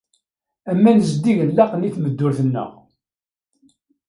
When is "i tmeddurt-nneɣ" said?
1.87-2.69